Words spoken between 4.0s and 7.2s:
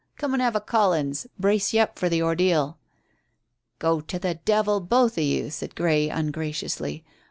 to the devil, both of you," said Grey ungraciously.